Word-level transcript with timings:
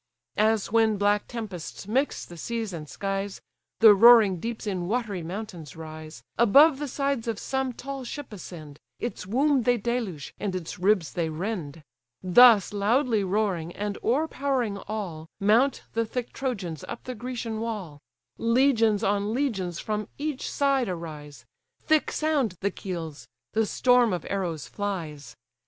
As, 0.37 0.71
when 0.71 0.97
black 0.97 1.27
tempests 1.27 1.87
mix 1.87 2.25
the 2.25 2.35
seas 2.35 2.73
and 2.73 2.89
skies, 2.89 3.39
The 3.81 3.93
roaring 3.93 4.39
deeps 4.39 4.65
in 4.65 4.87
watery 4.87 5.21
mountains 5.21 5.75
rise, 5.75 6.23
Above 6.39 6.79
the 6.79 6.87
sides 6.87 7.27
of 7.27 7.37
some 7.37 7.71
tall 7.71 8.03
ship 8.03 8.33
ascend, 8.33 8.79
Its 8.99 9.27
womb 9.27 9.61
they 9.61 9.77
deluge, 9.77 10.33
and 10.39 10.55
its 10.55 10.79
ribs 10.79 11.13
they 11.13 11.29
rend: 11.29 11.83
Thus 12.23 12.73
loudly 12.73 13.23
roaring, 13.23 13.75
and 13.75 13.99
o'erpowering 14.03 14.79
all, 14.87 15.27
Mount 15.39 15.83
the 15.93 16.03
thick 16.07 16.33
Trojans 16.33 16.83
up 16.87 17.03
the 17.03 17.13
Grecian 17.13 17.59
wall; 17.59 17.99
Legions 18.39 19.03
on 19.03 19.35
legions 19.35 19.79
from 19.79 20.07
each 20.17 20.49
side 20.51 20.89
arise: 20.89 21.45
Thick 21.79 22.11
sound 22.11 22.55
the 22.61 22.71
keels; 22.71 23.27
the 23.53 23.67
storm 23.67 24.13
of 24.13 24.25
arrows 24.31 24.67
flies. 24.67 25.35